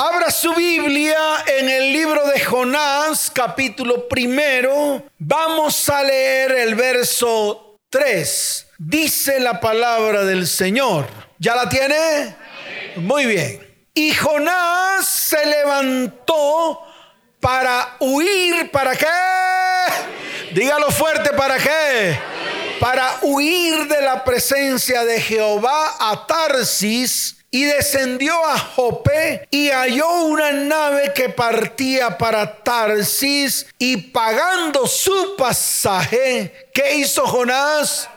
[0.00, 5.02] Abra su Biblia en el libro de Jonás, capítulo primero.
[5.18, 8.68] Vamos a leer el verso 3.
[8.78, 11.08] Dice la palabra del Señor.
[11.40, 12.36] ¿Ya la tiene?
[12.94, 13.88] Muy bien.
[13.92, 16.80] Y Jonás se levantó
[17.40, 18.70] para huir.
[18.70, 19.04] ¿Para qué?
[20.52, 22.16] Dígalo fuerte, ¿para qué?
[22.78, 30.24] Para huir de la presencia de Jehová a Tarsis y descendió a Jope y halló
[30.24, 38.08] una nave que partía para Tarsis y pagando su pasaje, ¿qué hizo Jonás?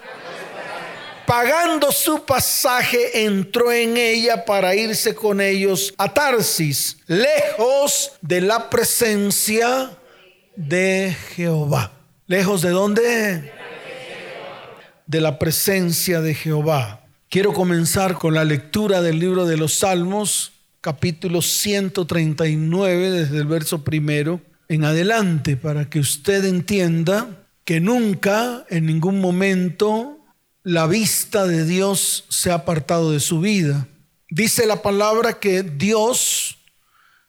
[1.25, 8.69] Pagando su pasaje, entró en ella para irse con ellos a Tarsis, lejos de la
[8.69, 9.91] presencia
[10.57, 11.91] de Jehová.
[12.27, 13.53] ¿Lejos de dónde?
[15.05, 17.00] De la presencia de Jehová.
[17.31, 23.85] Quiero comenzar con la lectura del libro de los Salmos, capítulo 139, desde el verso
[23.85, 30.19] primero en adelante, para que usted entienda que nunca, en ningún momento,
[30.63, 33.87] la vista de Dios se ha apartado de su vida.
[34.29, 36.57] Dice la palabra que Dios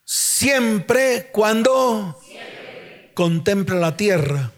[0.05, 2.19] siempre, cuando
[3.15, 4.51] contempla la tierra,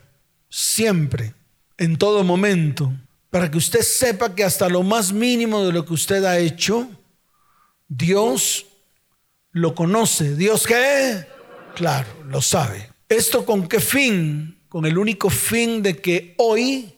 [0.48, 1.34] siempre,
[1.76, 2.94] en todo momento
[3.34, 6.88] para que usted sepa que hasta lo más mínimo de lo que usted ha hecho,
[7.88, 8.64] Dios
[9.50, 10.36] lo conoce.
[10.36, 11.26] ¿Dios qué?
[11.74, 12.90] Claro, lo sabe.
[13.08, 14.60] ¿Esto con qué fin?
[14.68, 16.94] Con el único fin de que hoy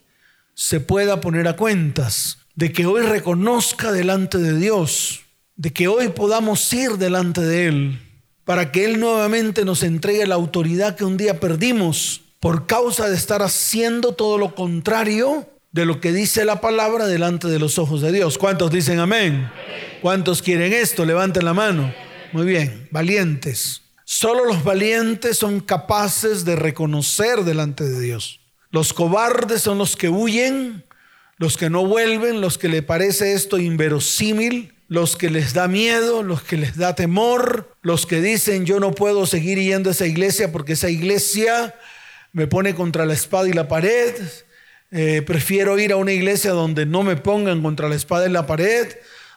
[0.52, 5.22] se pueda poner a cuentas, de que hoy reconozca delante de Dios,
[5.56, 7.98] de que hoy podamos ir delante de Él,
[8.44, 13.16] para que Él nuevamente nos entregue la autoridad que un día perdimos por causa de
[13.16, 18.00] estar haciendo todo lo contrario de lo que dice la palabra delante de los ojos
[18.00, 18.38] de Dios.
[18.38, 19.50] ¿Cuántos dicen amén?
[20.00, 21.04] ¿Cuántos quieren esto?
[21.04, 21.94] Levanten la mano.
[22.32, 23.82] Muy bien, valientes.
[24.06, 28.40] Solo los valientes son capaces de reconocer delante de Dios.
[28.70, 30.82] Los cobardes son los que huyen,
[31.36, 36.22] los que no vuelven, los que le parece esto inverosímil, los que les da miedo,
[36.22, 40.06] los que les da temor, los que dicen yo no puedo seguir yendo a esa
[40.06, 41.74] iglesia porque esa iglesia
[42.32, 44.14] me pone contra la espada y la pared,
[44.90, 48.46] eh, prefiero ir a una iglesia donde no me pongan contra la espada en la
[48.46, 48.88] pared,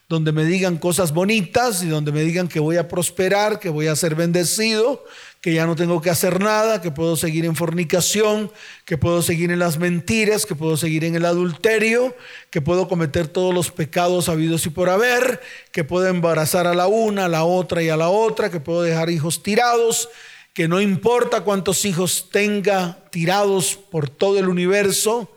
[0.10, 3.86] donde me digan cosas bonitas y donde me digan que voy a prosperar, que voy
[3.86, 5.06] a ser bendecido,
[5.40, 8.52] que ya no tengo que hacer nada, que puedo seguir en fornicación,
[8.86, 12.16] que puedo seguir en las mentiras, que puedo seguir en el adulterio,
[12.50, 16.88] que puedo cometer todos los pecados habidos y por haber, que puedo embarazar a la
[16.88, 20.10] una, a la otra y a la otra, que puedo dejar hijos tirados,
[20.54, 25.32] que no importa cuántos hijos tenga tirados por todo el universo,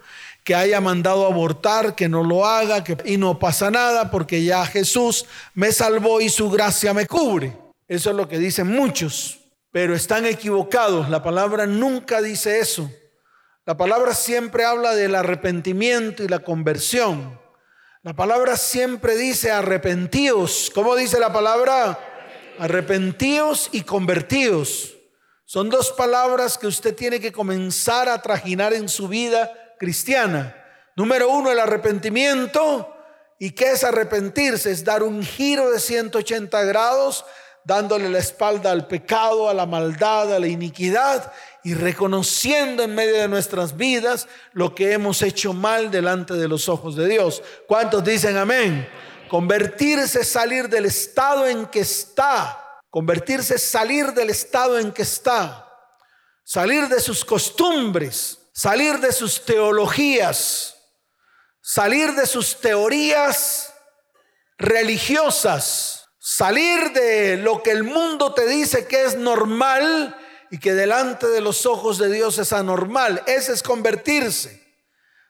[0.45, 4.65] que haya mandado abortar, que no lo haga, que, y no pasa nada porque ya
[4.67, 7.57] Jesús me salvó y su gracia me cubre.
[7.87, 11.09] Eso es lo que dicen muchos, pero están equivocados.
[11.11, 12.91] La palabra nunca dice eso.
[13.65, 17.41] La palabra siempre habla del arrepentimiento y la conversión.
[18.03, 20.73] La palabra siempre dice arrepentíos.
[20.75, 21.99] ¿Cómo dice la palabra?
[22.59, 24.97] Arrepentíos y convertíos.
[25.45, 29.53] Son dos palabras que usted tiene que comenzar a trajinar en su vida
[29.83, 30.55] cristiana.
[30.95, 32.95] Número uno, el arrepentimiento.
[33.41, 34.71] ¿Y qué es arrepentirse?
[34.71, 37.25] Es dar un giro de 180 grados,
[37.65, 41.33] dándole la espalda al pecado, a la maldad, a la iniquidad
[41.65, 46.69] y reconociendo en medio de nuestras vidas lo que hemos hecho mal delante de los
[46.69, 47.43] ojos de Dios.
[47.67, 48.89] ¿Cuántos dicen amén?
[49.29, 52.81] Convertirse es salir del estado en que está.
[52.89, 55.69] Convertirse es salir del estado en que está.
[56.45, 60.77] Salir de sus costumbres salir de sus teologías,
[61.61, 63.73] salir de sus teorías
[64.59, 70.17] religiosas, salir de lo que el mundo te dice que es normal
[70.51, 73.23] y que delante de los ojos de Dios es anormal.
[73.27, 74.63] Ese es convertirse.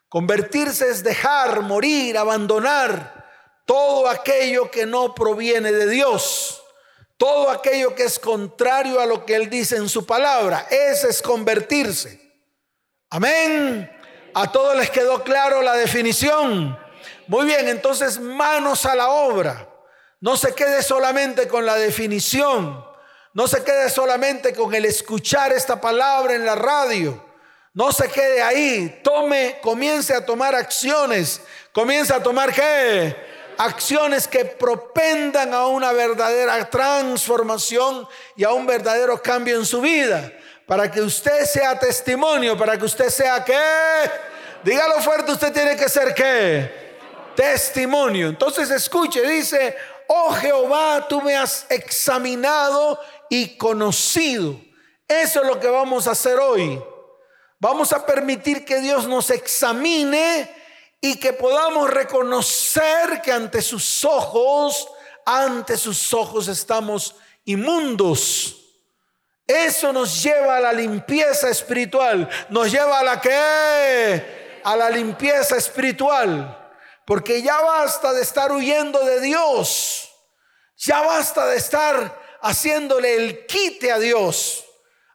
[0.09, 3.23] Convertirse es dejar, morir, abandonar
[3.65, 6.63] todo aquello que no proviene de Dios.
[7.17, 10.67] Todo aquello que es contrario a lo que Él dice en su palabra.
[10.69, 12.32] Ese es convertirse.
[13.13, 13.91] Amén.
[14.33, 16.79] A todos les quedó claro la definición.
[17.27, 19.69] Muy bien, entonces manos a la obra.
[20.21, 22.83] No se quede solamente con la definición.
[23.35, 27.23] No se quede solamente con el escuchar esta palabra en la radio.
[27.75, 29.03] No se quede ahí.
[29.05, 31.43] Tome, comience a tomar acciones.
[31.71, 33.15] Comience a tomar qué?
[33.59, 40.33] Acciones que propendan a una verdadera transformación y a un verdadero cambio en su vida
[40.67, 44.11] para que usted sea testimonio, para que usted sea qué.
[44.63, 46.99] Dígalo fuerte, usted tiene que ser qué.
[47.35, 48.29] Testimonio.
[48.29, 49.77] Entonces escuche, dice,
[50.09, 52.99] oh Jehová, tú me has examinado
[53.29, 54.61] y conocido.
[55.09, 56.83] Eso es lo que vamos a hacer hoy.
[57.59, 60.51] Vamos a permitir que Dios nos examine
[61.01, 64.89] y que podamos reconocer que ante sus ojos,
[65.27, 68.62] ante sus ojos estamos inmundos.
[69.47, 72.29] Eso nos lleva a la limpieza espiritual.
[72.49, 74.61] Nos lleva a la que?
[74.65, 76.59] A la limpieza espiritual.
[77.05, 80.09] Porque ya basta de estar huyendo de Dios.
[80.77, 84.65] Ya basta de estar haciéndole el quite a Dios.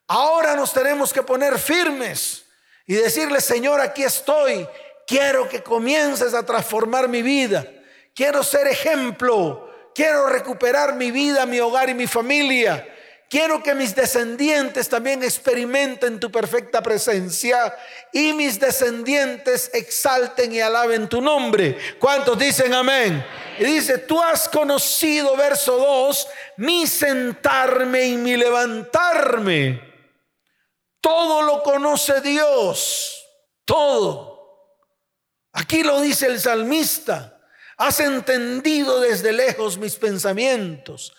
[0.07, 2.45] Ahora nos tenemos que poner firmes
[2.85, 4.67] y decirle, Señor, aquí estoy.
[5.05, 7.65] Quiero que comiences a transformar mi vida.
[8.13, 9.69] Quiero ser ejemplo.
[9.95, 12.87] Quiero recuperar mi vida, mi hogar y mi familia.
[13.29, 17.75] Quiero que mis descendientes también experimenten tu perfecta presencia
[18.13, 21.77] y mis descendientes exalten y alaben tu nombre.
[21.99, 23.25] ¿Cuántos dicen amén?
[23.59, 26.27] Y dice, tú has conocido, verso 2,
[26.57, 29.81] mi sentarme y mi levantarme.
[31.01, 33.25] Todo lo conoce Dios,
[33.65, 34.37] todo.
[35.51, 37.41] Aquí lo dice el salmista.
[37.75, 41.13] Has entendido desde lejos mis pensamientos.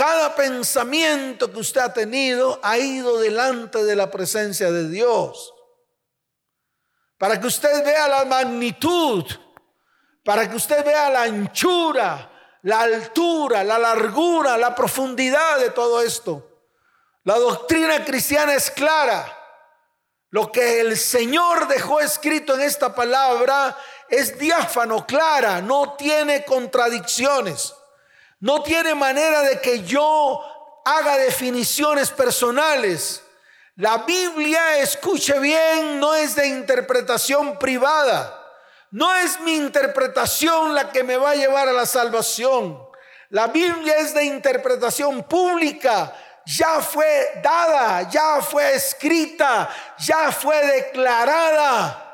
[0.00, 5.52] Cada pensamiento que usted ha tenido ha ido delante de la presencia de Dios.
[7.18, 9.26] Para que usted vea la magnitud,
[10.24, 12.32] para que usted vea la anchura,
[12.62, 16.48] la altura, la largura, la profundidad de todo esto.
[17.24, 19.30] La doctrina cristiana es clara.
[20.30, 23.76] Lo que el Señor dejó escrito en esta palabra
[24.08, 27.74] es diáfano, clara, no tiene contradicciones.
[28.40, 30.42] No tiene manera de que yo
[30.84, 33.22] haga definiciones personales.
[33.76, 38.36] La Biblia, escuche bien, no es de interpretación privada.
[38.90, 42.82] No es mi interpretación la que me va a llevar a la salvación.
[43.28, 46.12] La Biblia es de interpretación pública.
[46.46, 52.06] Ya fue dada, ya fue escrita, ya fue declarada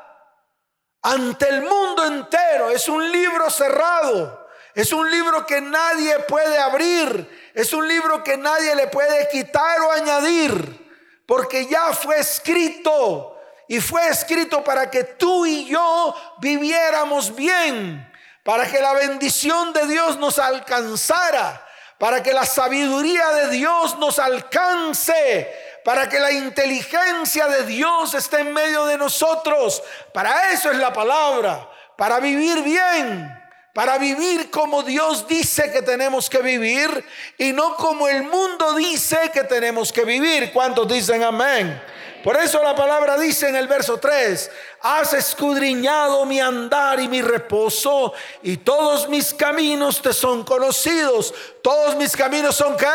[1.01, 2.69] ante el mundo entero.
[2.69, 4.46] Es un libro cerrado.
[4.77, 7.51] Es un libro que nadie puede abrir.
[7.55, 10.87] Es un libro que nadie le puede quitar o añadir.
[11.25, 13.35] Porque ya fue escrito.
[13.67, 18.07] Y fue escrito para que tú y yo viviéramos bien.
[18.43, 21.65] Para que la bendición de Dios nos alcanzara.
[21.97, 28.41] Para que la sabiduría de Dios nos alcance para que la inteligencia de Dios esté
[28.41, 29.81] en medio de nosotros.
[30.13, 31.65] Para eso es la palabra,
[31.95, 33.36] para vivir bien
[33.77, 37.05] para vivir como Dios dice que tenemos que vivir
[37.37, 40.51] y no como el mundo dice que tenemos que vivir.
[40.51, 41.79] ¿Cuántos dicen amén?
[42.23, 44.49] Por eso la palabra dice en el verso 3,
[44.81, 51.31] has escudriñado mi andar y mi reposo y todos mis caminos te son conocidos.
[51.61, 52.87] Todos mis caminos son qué?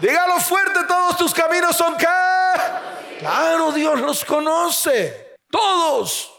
[0.00, 2.06] Dígalo fuerte, todos tus caminos son qué?
[3.18, 5.36] Claro, Dios los conoce.
[5.50, 6.33] Todos.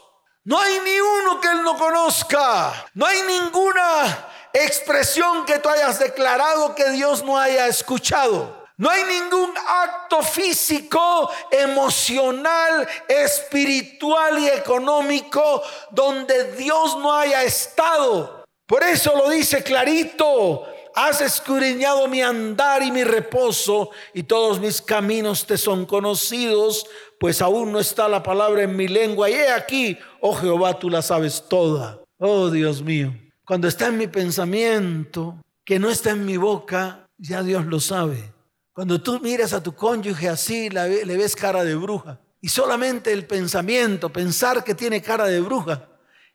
[0.46, 2.72] No hay ni uno que Él no conozca.
[2.94, 8.64] No hay ninguna expresión que tú hayas declarado que Dios no haya escuchado.
[8.76, 18.44] No hay ningún acto físico, emocional, espiritual y económico donde Dios no haya estado.
[18.66, 20.64] Por eso lo dice clarito.
[20.96, 26.86] Has escudriñado mi andar y mi reposo y todos mis caminos te son conocidos
[27.18, 29.30] pues aún no está la palabra en mi lengua.
[29.30, 32.00] Y he aquí, oh Jehová, tú la sabes toda.
[32.18, 37.42] Oh Dios mío, cuando está en mi pensamiento, que no está en mi boca, ya
[37.42, 38.32] Dios lo sabe.
[38.72, 42.20] Cuando tú miras a tu cónyuge así, le ves cara de bruja.
[42.40, 45.88] Y solamente el pensamiento, pensar que tiene cara de bruja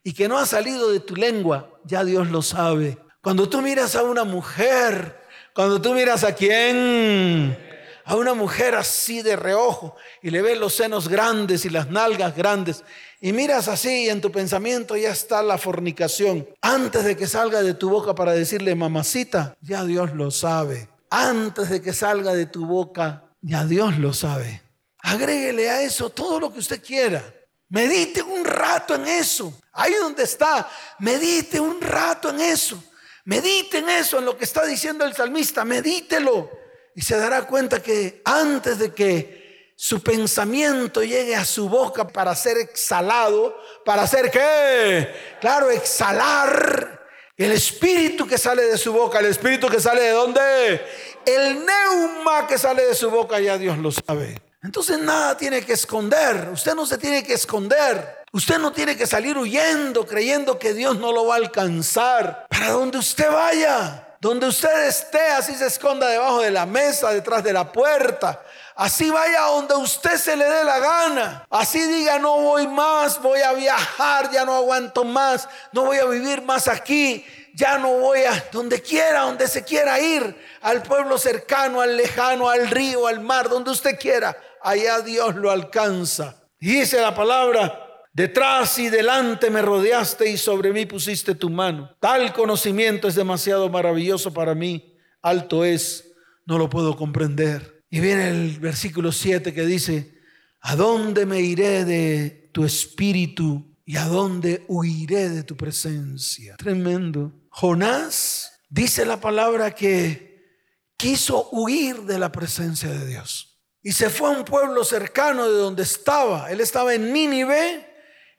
[0.04, 2.98] y que no ha salido de tu lengua, ya Dios lo sabe.
[3.22, 5.22] Cuando tú miras a una mujer,
[5.54, 7.58] cuando tú miras a quién,
[8.04, 12.36] a una mujer así de reojo y le ves los senos grandes y las nalgas
[12.36, 12.84] grandes
[13.20, 16.48] y miras así y en tu pensamiento ya está la fornicación.
[16.62, 20.90] Antes de que salga de tu boca para decirle mamacita, ya Dios lo sabe.
[21.12, 24.64] Antes de que salga de tu boca, ya Dios lo sabe.
[24.98, 27.24] Agréguele a eso todo lo que usted quiera.
[27.70, 29.54] Medite un rato en eso.
[29.74, 32.84] Ahí donde está, medite un rato en eso.
[33.26, 35.66] Medite en eso, en lo que está diciendo el salmista.
[35.66, 36.50] Medítelo
[36.96, 42.36] y se dará cuenta que antes de que su pensamiento llegue a su boca para
[42.36, 45.38] ser exhalado, para hacer qué?
[45.40, 47.02] Claro, exhalar
[47.38, 50.82] el espíritu que sale de su boca, el espíritu que sale de dónde?
[51.26, 54.42] El neuma que sale de su boca, ya Dios lo sabe.
[54.64, 56.50] Entonces nada tiene que esconder.
[56.54, 58.24] Usted no se tiene que esconder.
[58.32, 62.46] Usted no tiene que salir huyendo creyendo que Dios no lo va a alcanzar.
[62.50, 64.08] Para donde usted vaya.
[64.22, 68.40] Donde usted esté, así se esconda debajo de la mesa, detrás de la puerta.
[68.76, 71.48] Así vaya donde usted se le dé la gana.
[71.50, 76.06] Así diga, no voy más, voy a viajar, ya no aguanto más, no voy a
[76.06, 77.26] vivir más aquí,
[77.56, 82.48] ya no voy a donde quiera, donde se quiera ir, al pueblo cercano, al lejano,
[82.48, 84.38] al río, al mar, donde usted quiera.
[84.64, 86.48] Allá Dios lo alcanza.
[86.60, 91.96] Y dice la palabra, Detrás y delante me rodeaste y sobre mí pusiste tu mano.
[92.02, 94.98] Tal conocimiento es demasiado maravilloso para mí.
[95.22, 96.12] Alto es,
[96.46, 97.86] no lo puedo comprender.
[97.90, 100.20] Y viene el versículo 7 que dice,
[100.60, 106.58] ¿a dónde me iré de tu espíritu y a dónde huiré de tu presencia?
[106.58, 107.32] Tremendo.
[107.50, 110.58] Jonás dice la palabra que
[110.98, 113.51] quiso huir de la presencia de Dios.
[113.84, 116.52] Y se fue a un pueblo cercano de donde estaba.
[116.52, 117.88] Él estaba en Nínive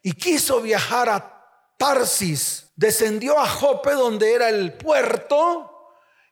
[0.02, 1.32] y quiso viajar a
[1.76, 2.70] Tarsis.
[2.76, 5.72] Descendió a Jope, donde era el puerto,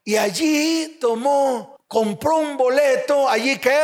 [0.05, 3.79] y allí tomó, compró un boleto, allí que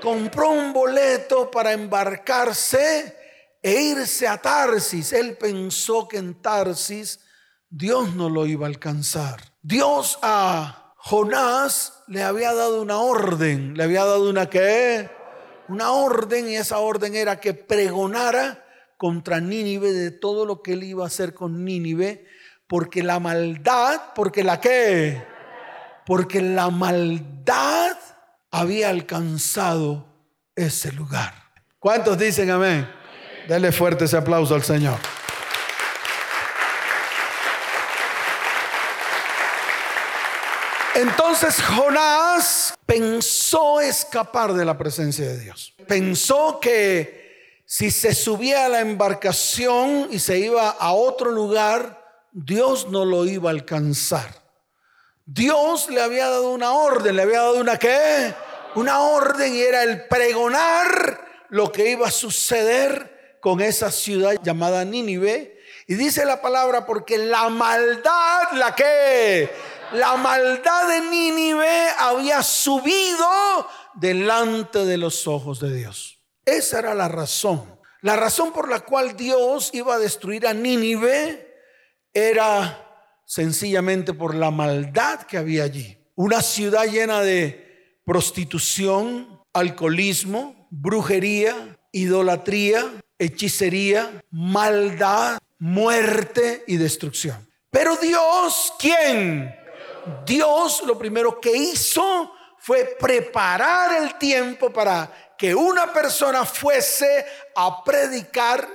[0.00, 3.16] compró un boleto para embarcarse
[3.62, 5.12] e irse a Tarsis.
[5.12, 7.20] Él pensó que en Tarsis
[7.68, 9.40] Dios no lo iba a alcanzar.
[9.62, 15.10] Dios a Jonás le había dado una orden, le había dado una qué?
[15.70, 18.64] una orden y esa orden era que pregonara
[18.96, 22.26] contra Nínive de todo lo que él iba a hacer con Nínive,
[22.66, 25.24] porque la maldad, porque la qué,
[26.04, 27.96] porque la maldad
[28.50, 30.06] había alcanzado
[30.56, 31.32] ese lugar.
[31.78, 32.86] ¿Cuántos dicen amén?
[33.48, 34.98] Dele fuerte ese aplauso al Señor.
[41.00, 45.74] Entonces Jonás pensó escapar de la presencia de Dios.
[45.88, 52.88] Pensó que si se subía a la embarcación y se iba a otro lugar, Dios
[52.88, 54.42] no lo iba a alcanzar.
[55.24, 58.34] Dios le había dado una orden, le había dado una qué?
[58.74, 64.84] Una orden y era el pregonar lo que iba a suceder con esa ciudad llamada
[64.84, 65.58] Nínive.
[65.86, 69.48] Y dice la palabra porque la maldad, la que
[69.92, 73.26] la maldad de Nínive había subido
[73.94, 76.18] delante de los ojos de Dios.
[76.44, 77.78] Esa era la razón.
[78.02, 81.54] La razón por la cual Dios iba a destruir a Nínive
[82.14, 82.86] era
[83.26, 85.98] sencillamente por la maldad que había allí.
[86.14, 97.48] Una ciudad llena de prostitución, alcoholismo, brujería, idolatría, hechicería, maldad, muerte y destrucción.
[97.70, 99.54] Pero Dios, ¿quién?
[100.24, 107.26] Dios lo primero que hizo fue preparar el tiempo para que una persona fuese
[107.56, 108.68] a predicar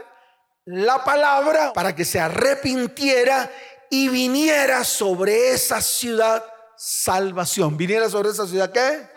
[0.66, 3.52] la palabra para que se arrepintiera
[3.90, 6.44] y viniera sobre esa ciudad
[6.76, 7.78] salvación.
[7.78, 9.08] ¿Viniera sobre esa ciudad qué?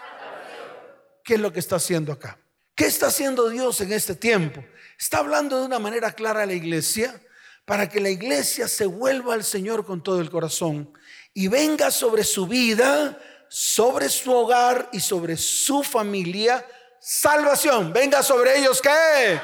[1.25, 2.38] ¿Qué es lo que está haciendo acá?
[2.75, 4.65] ¿Qué está haciendo Dios en este tiempo?
[4.99, 7.21] Está hablando de una manera clara a la iglesia
[7.65, 10.93] para que la iglesia se vuelva al Señor con todo el corazón
[11.38, 13.16] y venga sobre su vida,
[13.47, 16.66] sobre su hogar y sobre su familia
[16.99, 17.92] salvación.
[17.92, 19.40] Venga sobre ellos qué?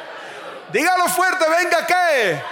[0.73, 2.43] Dígalo fuerte, venga qué?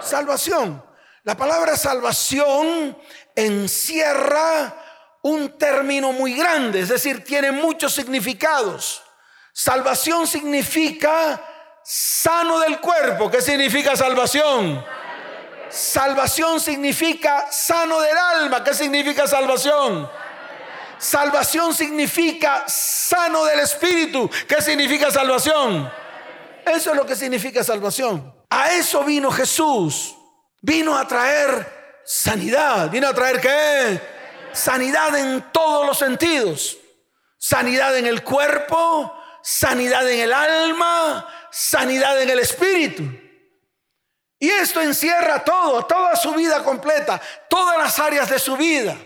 [0.00, 0.82] Salvación.
[1.24, 2.96] La palabra salvación
[3.36, 4.74] encierra
[5.20, 9.02] un término muy grande, es decir, tiene muchos significados.
[9.52, 11.38] Salvación significa
[11.84, 13.30] sano del cuerpo.
[13.30, 14.82] ¿Qué significa salvación?
[15.70, 18.62] Salvación significa sano del alma.
[18.64, 20.10] ¿Qué significa salvación?
[20.98, 24.28] Salvación significa sano del espíritu.
[24.48, 25.90] ¿Qué significa salvación?
[26.66, 28.34] Eso es lo que significa salvación.
[28.50, 30.14] A eso vino Jesús.
[30.60, 32.90] Vino a traer sanidad.
[32.90, 34.00] Vino a traer qué?
[34.52, 36.76] Sanidad en todos los sentidos.
[37.38, 43.29] Sanidad en el cuerpo, sanidad en el alma, sanidad en el espíritu.
[44.40, 48.96] Y esto encierra todo, toda su vida completa, todas las áreas de su vida.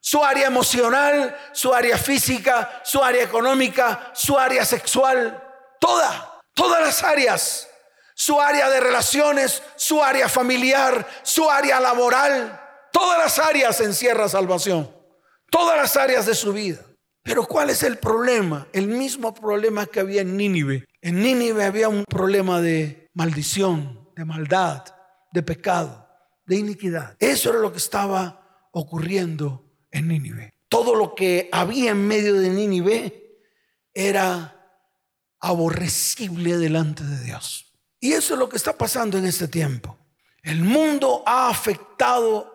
[0.00, 5.42] Su área emocional, su área física, su área económica, su área sexual,
[5.80, 7.68] toda, todas las áreas.
[8.14, 12.60] Su área de relaciones, su área familiar, su área laboral.
[12.92, 14.94] Todas las áreas encierra salvación.
[15.50, 16.80] Todas las áreas de su vida.
[17.24, 18.68] Pero ¿cuál es el problema?
[18.72, 20.84] El mismo problema que había en Nínive.
[21.00, 24.84] En Nínive había un problema de maldición, de maldad,
[25.32, 26.08] de pecado,
[26.46, 27.16] de iniquidad.
[27.18, 30.54] Eso era lo que estaba ocurriendo en Nínive.
[30.68, 33.40] Todo lo que había en medio de Nínive
[33.92, 34.58] era
[35.40, 37.72] aborrecible delante de Dios.
[38.00, 39.98] Y eso es lo que está pasando en este tiempo.
[40.42, 42.52] El mundo ha afectado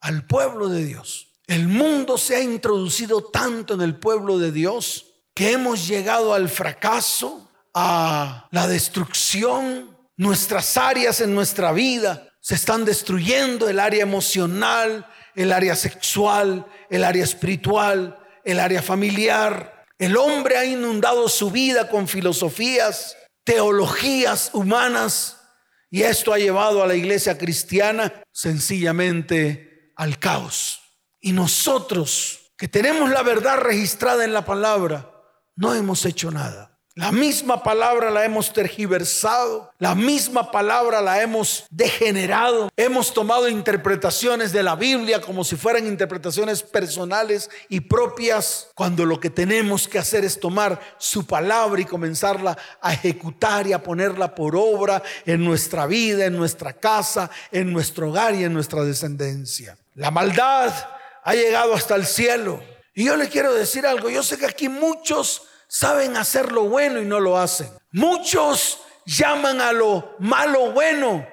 [0.00, 1.28] al pueblo de Dios.
[1.46, 6.48] El mundo se ha introducido tanto en el pueblo de Dios que hemos llegado al
[6.48, 9.96] fracaso, a la destrucción.
[10.18, 15.06] Nuestras áreas en nuestra vida se están destruyendo, el área emocional,
[15.36, 19.84] el área sexual, el área espiritual, el área familiar.
[19.96, 25.40] El hombre ha inundado su vida con filosofías, teologías humanas
[25.88, 30.80] y esto ha llevado a la iglesia cristiana sencillamente al caos.
[31.20, 35.12] Y nosotros que tenemos la verdad registrada en la palabra,
[35.54, 36.77] no hemos hecho nada.
[36.98, 42.70] La misma palabra la hemos tergiversado, la misma palabra la hemos degenerado.
[42.76, 49.20] Hemos tomado interpretaciones de la Biblia como si fueran interpretaciones personales y propias, cuando lo
[49.20, 54.34] que tenemos que hacer es tomar su palabra y comenzarla a ejecutar y a ponerla
[54.34, 59.78] por obra en nuestra vida, en nuestra casa, en nuestro hogar y en nuestra descendencia.
[59.94, 60.74] La maldad
[61.22, 62.60] ha llegado hasta el cielo.
[62.92, 67.00] Y yo le quiero decir algo, yo sé que aquí muchos saben hacer lo bueno
[67.00, 67.68] y no lo hacen.
[67.92, 71.26] Muchos llaman a lo malo bueno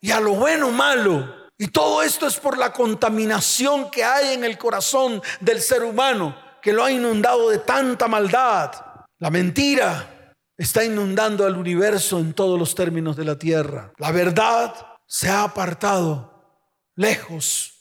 [0.00, 1.34] y a lo bueno malo.
[1.58, 6.36] Y todo esto es por la contaminación que hay en el corazón del ser humano,
[6.62, 8.70] que lo ha inundado de tanta maldad.
[9.18, 13.92] La mentira está inundando al universo en todos los términos de la tierra.
[13.98, 14.74] La verdad
[15.06, 16.62] se ha apartado
[16.94, 17.72] lejos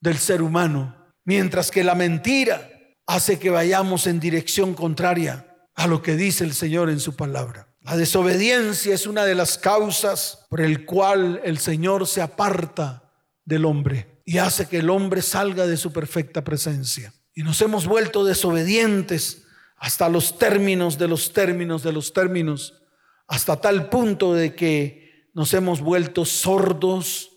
[0.00, 2.73] del ser humano, mientras que la mentira
[3.06, 7.68] hace que vayamos en dirección contraria a lo que dice el Señor en su palabra.
[7.80, 13.12] La desobediencia es una de las causas por el cual el Señor se aparta
[13.44, 17.12] del hombre y hace que el hombre salga de su perfecta presencia.
[17.34, 19.44] Y nos hemos vuelto desobedientes
[19.76, 22.80] hasta los términos de los términos de los términos,
[23.26, 27.32] hasta tal punto de que nos hemos vuelto sordos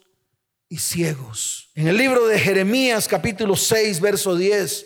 [0.70, 1.72] y ciegos.
[1.76, 4.86] En el libro de Jeremías capítulo 6, verso 10,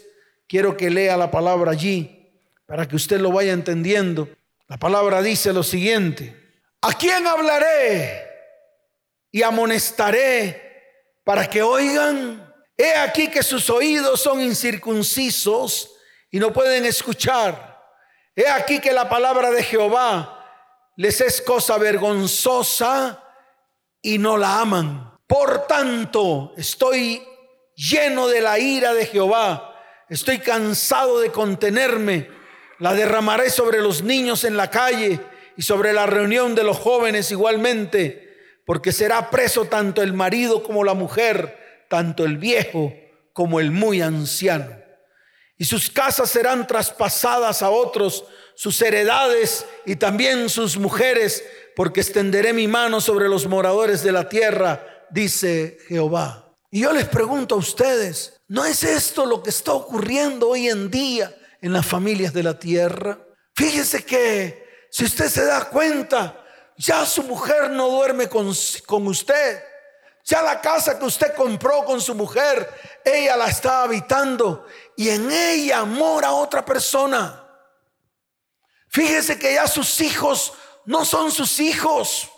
[0.51, 2.29] Quiero que lea la palabra allí
[2.65, 4.27] para que usted lo vaya entendiendo.
[4.67, 6.35] La palabra dice lo siguiente.
[6.81, 8.22] ¿A quién hablaré
[9.31, 12.53] y amonestaré para que oigan?
[12.75, 15.96] He aquí que sus oídos son incircuncisos
[16.29, 17.81] y no pueden escuchar.
[18.35, 20.37] He aquí que la palabra de Jehová
[20.98, 23.24] les es cosa vergonzosa
[24.01, 25.18] y no la aman.
[25.25, 27.25] Por tanto, estoy
[27.74, 29.70] lleno de la ira de Jehová
[30.11, 32.27] Estoy cansado de contenerme.
[32.79, 35.21] La derramaré sobre los niños en la calle
[35.55, 40.83] y sobre la reunión de los jóvenes igualmente, porque será preso tanto el marido como
[40.83, 42.93] la mujer, tanto el viejo
[43.31, 44.75] como el muy anciano.
[45.57, 51.41] Y sus casas serán traspasadas a otros, sus heredades y también sus mujeres,
[51.74, 56.53] porque extenderé mi mano sobre los moradores de la tierra, dice Jehová.
[56.69, 60.92] Y yo les pregunto a ustedes, ¿No es esto lo que está ocurriendo hoy en
[60.92, 63.18] día en las familias de la tierra?
[63.55, 66.44] Fíjese que si usted se da cuenta,
[66.75, 68.51] ya su mujer no duerme con,
[68.85, 69.64] con usted.
[70.25, 72.70] Ya la casa que usted compró con su mujer,
[73.05, 77.48] ella la está habitando y en ella mora otra persona.
[78.90, 80.51] Fíjese que ya sus hijos
[80.83, 82.29] no son sus hijos,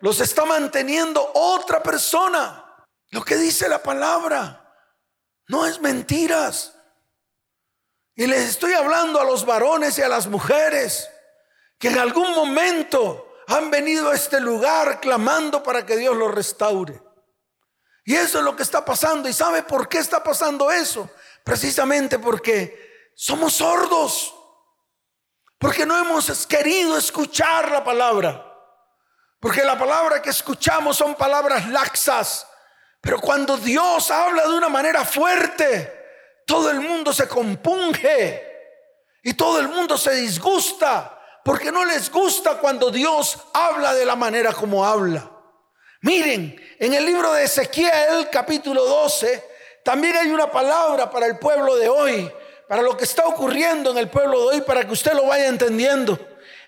[0.00, 2.66] los está manteniendo otra persona.
[3.10, 4.59] Lo que dice la palabra.
[5.50, 6.76] No es mentiras.
[8.14, 11.10] Y les estoy hablando a los varones y a las mujeres
[11.76, 17.02] que en algún momento han venido a este lugar clamando para que Dios los restaure.
[18.04, 19.28] Y eso es lo que está pasando.
[19.28, 21.10] ¿Y sabe por qué está pasando eso?
[21.42, 24.32] Precisamente porque somos sordos.
[25.58, 28.46] Porque no hemos querido escuchar la palabra.
[29.40, 32.46] Porque la palabra que escuchamos son palabras laxas,
[33.00, 36.00] pero cuando Dios habla de una manera fuerte,
[36.46, 38.46] todo el mundo se compunge
[39.22, 44.16] y todo el mundo se disgusta porque no les gusta cuando Dios habla de la
[44.16, 45.30] manera como habla.
[46.02, 49.44] Miren, en el libro de Ezequiel capítulo 12,
[49.82, 52.30] también hay una palabra para el pueblo de hoy,
[52.68, 55.48] para lo que está ocurriendo en el pueblo de hoy, para que usted lo vaya
[55.48, 56.18] entendiendo.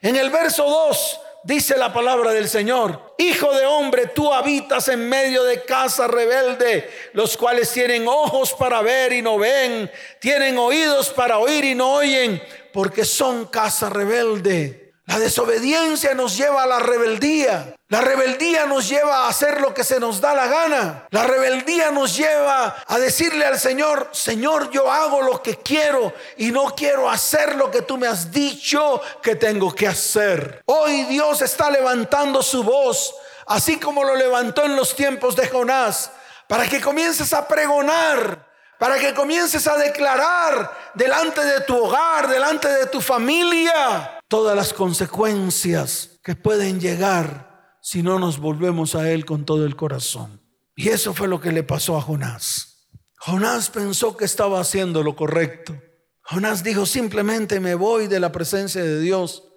[0.01, 3.15] En el verso 2 dice la palabra del Señor.
[3.19, 8.83] Hijo de hombre, tú habitas en medio de casa rebelde, los cuales tienen ojos para
[8.83, 14.82] ver y no ven, tienen oídos para oír y no oyen, porque son casa rebelde.
[15.07, 17.75] La desobediencia nos lleva a la rebeldía.
[17.89, 21.09] La rebeldía nos lleva a hacer lo que se nos da la gana.
[21.11, 26.53] La rebeldía nos lleva a decirle al Señor, Señor, yo hago lo que quiero y
[26.53, 30.63] no quiero hacer lo que tú me has dicho que tengo que hacer.
[30.67, 33.13] Hoy Dios está levantando su voz,
[33.47, 36.13] así como lo levantó en los tiempos de Jonás,
[36.47, 42.67] para que comiences a pregonar para que comiences a declarar delante de tu hogar, delante
[42.67, 49.27] de tu familia, todas las consecuencias que pueden llegar si no nos volvemos a Él
[49.27, 50.41] con todo el corazón.
[50.75, 52.89] Y eso fue lo que le pasó a Jonás.
[53.19, 55.79] Jonás pensó que estaba haciendo lo correcto.
[56.23, 59.49] Jonás dijo, simplemente me voy de la presencia de Dios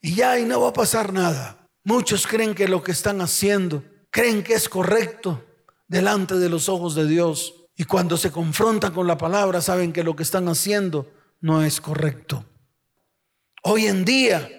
[0.00, 1.68] y ya y no va a pasar nada.
[1.84, 5.44] Muchos creen que lo que están haciendo, creen que es correcto
[5.88, 7.66] delante de los ojos de Dios.
[7.76, 11.82] Y cuando se confrontan con la palabra, saben que lo que están haciendo no es
[11.82, 12.46] correcto.
[13.62, 14.50] Hoy en día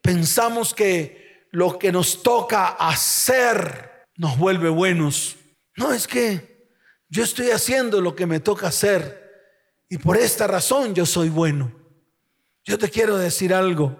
[0.00, 5.36] pensamos que lo que nos toca hacer nos vuelve buenos.
[5.76, 6.68] No es que
[7.08, 9.20] yo estoy haciendo lo que me toca hacer
[9.88, 11.72] y por esta razón yo soy bueno.
[12.64, 13.98] Yo te quiero decir algo.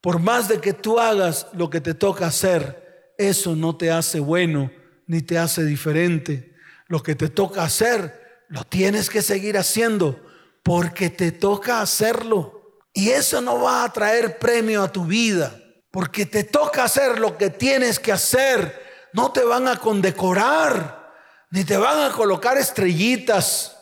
[0.00, 4.20] Por más de que tú hagas lo que te toca hacer, eso no te hace
[4.20, 4.70] bueno
[5.06, 6.48] ni te hace diferente
[6.88, 10.20] lo que te toca hacer, lo tienes que seguir haciendo
[10.62, 12.57] porque te toca hacerlo.
[12.98, 15.56] Y eso no va a traer premio a tu vida,
[15.92, 19.08] porque te toca hacer lo que tienes que hacer.
[19.12, 21.08] No te van a condecorar,
[21.52, 23.78] ni te van a colocar estrellitas.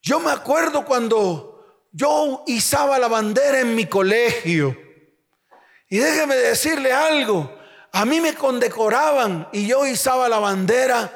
[0.00, 4.78] Yo me acuerdo cuando yo izaba la bandera en mi colegio.
[5.88, 7.52] Y déjeme decirle algo,
[7.90, 11.12] a mí me condecoraban y yo izaba la bandera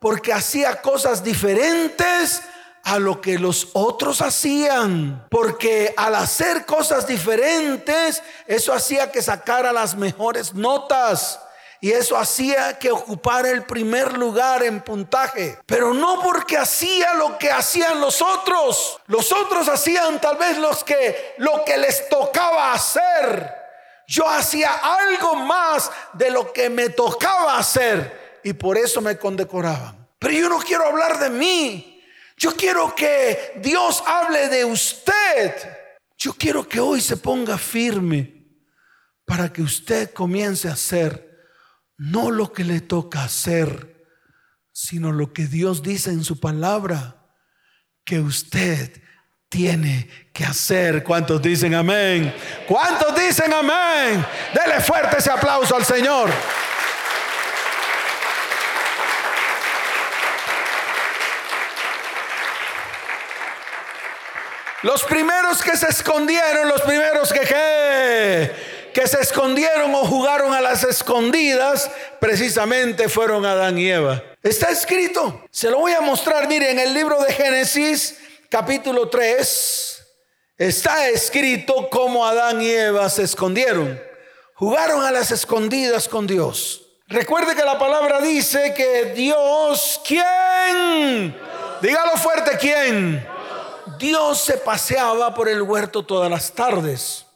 [0.00, 2.42] porque hacía cosas diferentes
[2.86, 5.26] a lo que los otros hacían.
[5.28, 11.40] Porque al hacer cosas diferentes, eso hacía que sacara las mejores notas.
[11.80, 15.58] Y eso hacía que ocupara el primer lugar en puntaje.
[15.66, 19.00] Pero no porque hacía lo que hacían los otros.
[19.06, 23.52] Los otros hacían tal vez los que, lo que les tocaba hacer.
[24.06, 30.06] Yo hacía algo más de lo que me tocaba hacer y por eso me condecoraban.
[30.20, 31.95] Pero yo no quiero hablar de mí.
[32.36, 35.54] Yo quiero que Dios hable de usted.
[36.18, 38.44] Yo quiero que hoy se ponga firme
[39.24, 41.26] para que usted comience a hacer
[41.98, 44.06] no lo que le toca hacer,
[44.72, 47.16] sino lo que Dios dice en su palabra
[48.04, 49.02] que usted
[49.48, 51.02] tiene que hacer.
[51.02, 52.34] ¿Cuántos dicen amén?
[52.68, 54.24] ¿Cuántos dicen amén?
[54.52, 56.30] Dele fuerte ese aplauso al Señor.
[64.86, 68.52] Los primeros que se escondieron, los primeros que,
[68.94, 74.22] que se escondieron o jugaron a las escondidas, precisamente fueron Adán y Eva.
[74.44, 78.16] Está escrito, se lo voy a mostrar, mire, en el libro de Génesis,
[78.48, 80.06] capítulo 3,
[80.56, 84.00] está escrito cómo Adán y Eva se escondieron.
[84.54, 86.82] Jugaron a las escondidas con Dios.
[87.08, 91.36] Recuerde que la palabra dice que Dios, ¿quién?
[91.82, 93.34] Dígalo fuerte, ¿quién?
[93.98, 97.26] Dios se paseaba por el huerto todas las tardes.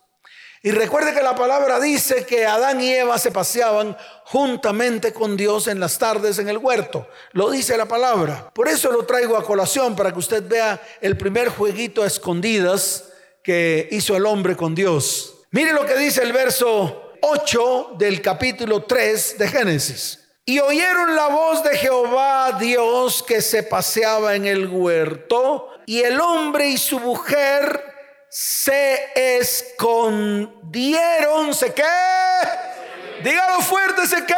[0.62, 5.66] Y recuerde que la palabra dice que Adán y Eva se paseaban juntamente con Dios
[5.68, 7.08] en las tardes en el huerto.
[7.32, 8.50] Lo dice la palabra.
[8.52, 13.04] Por eso lo traigo a colación para que usted vea el primer jueguito a escondidas
[13.42, 15.34] que hizo el hombre con Dios.
[15.50, 20.20] Mire lo que dice el verso 8 del capítulo 3 de Génesis.
[20.44, 26.20] Y oyeron la voz de Jehová Dios que se paseaba en el huerto y el
[26.20, 27.82] hombre y su mujer
[28.28, 30.62] se escondieron,
[31.52, 31.82] ¿se qué?
[33.24, 34.34] Dígalo fuerte, ¿se qué?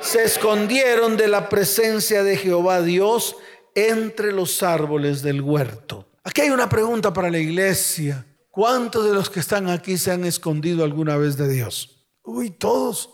[0.00, 3.36] Se escondieron de la presencia de Jehová Dios
[3.74, 6.08] entre los árboles del huerto.
[6.22, 8.26] Aquí hay una pregunta para la iglesia.
[8.50, 12.06] ¿Cuántos de los que están aquí se han escondido alguna vez de Dios?
[12.22, 13.10] Uy, todos.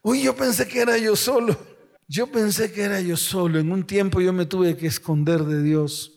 [0.00, 1.58] Uy, yo pensé que era yo solo.
[2.06, 3.58] Yo pensé que era yo solo.
[3.58, 6.13] En un tiempo yo me tuve que esconder de Dios.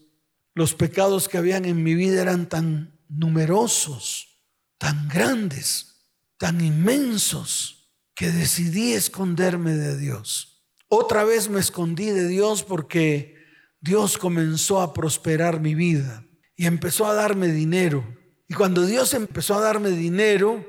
[0.57, 4.41] Los pecados que habían en mi vida eran tan numerosos,
[4.79, 10.67] tan grandes, tan inmensos, que decidí esconderme de Dios.
[10.87, 13.35] Otra vez me escondí de Dios porque
[13.81, 18.03] Dios comenzó a prosperar mi vida y empezó a darme dinero.
[18.47, 20.65] Y cuando Dios empezó a darme dinero,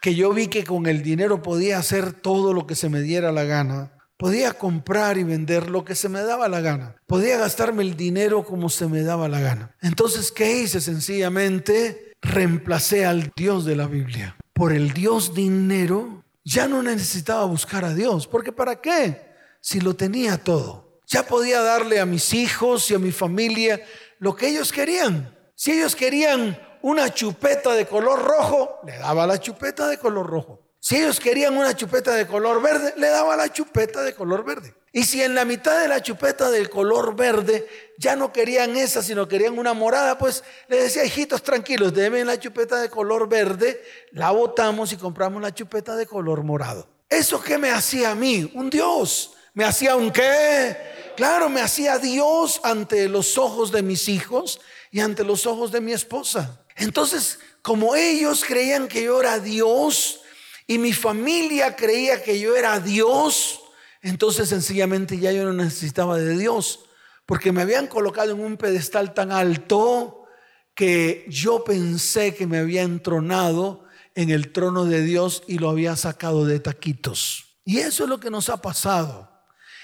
[0.00, 3.32] que yo vi que con el dinero podía hacer todo lo que se me diera
[3.32, 6.96] la gana, Podía comprar y vender lo que se me daba la gana.
[7.06, 9.76] Podía gastarme el dinero como se me daba la gana.
[9.82, 10.80] Entonces, ¿qué hice?
[10.80, 14.36] Sencillamente reemplacé al Dios de la Biblia.
[14.54, 18.26] por el Dios dinero, ya no necesitaba buscar a Dios.
[18.26, 19.34] Porque ¿para qué?
[19.60, 21.00] Si lo tenía todo.
[21.06, 23.80] Ya podía darle a mis hijos y a mi familia
[24.18, 25.36] lo que ellos querían.
[25.54, 30.65] Si ellos querían una chupeta de color rojo, le daba la chupeta de color rojo.
[30.88, 34.72] Si ellos querían una chupeta de color verde, le daba la chupeta de color verde.
[34.92, 37.66] Y si en la mitad de la chupeta del color verde
[37.98, 42.38] ya no querían esa, sino querían una morada, pues le decía, hijitos, tranquilos, deben la
[42.38, 46.88] chupeta de color verde, la botamos y compramos la chupeta de color morado.
[47.08, 48.48] ¿Eso qué me hacía a mí?
[48.54, 49.32] Un Dios.
[49.54, 50.76] ¿Me hacía un qué?
[51.16, 54.60] Claro, me hacía Dios ante los ojos de mis hijos
[54.92, 56.64] y ante los ojos de mi esposa.
[56.76, 60.20] Entonces, como ellos creían que yo era Dios
[60.66, 63.60] y mi familia creía que yo era Dios,
[64.02, 66.86] entonces sencillamente ya yo no necesitaba de Dios,
[67.24, 70.26] porque me habían colocado en un pedestal tan alto
[70.74, 75.96] que yo pensé que me había entronado en el trono de Dios y lo había
[75.96, 77.58] sacado de taquitos.
[77.64, 79.30] Y eso es lo que nos ha pasado.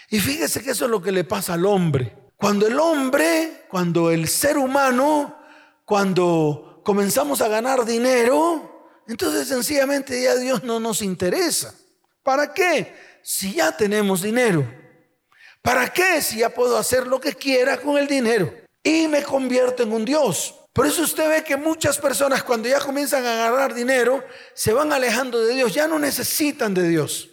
[0.09, 2.17] Y fíjese que eso es lo que le pasa al hombre.
[2.37, 5.39] Cuando el hombre, cuando el ser humano,
[5.85, 8.72] cuando comenzamos a ganar dinero,
[9.09, 11.75] entonces sencillamente ya Dios no nos interesa.
[12.23, 12.95] ¿Para qué?
[13.23, 14.69] si ya tenemos dinero?
[15.63, 18.53] ¿Para qué si ya puedo hacer lo que quiera con el dinero?
[18.83, 20.57] Y me convierto en un Dios.
[20.73, 24.93] Por eso usted ve que muchas personas cuando ya comienzan a agarrar dinero, se van
[24.93, 27.29] alejando de Dios, ya no necesitan de Dios.